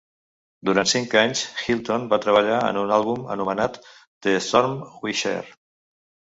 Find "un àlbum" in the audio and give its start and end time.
2.85-3.23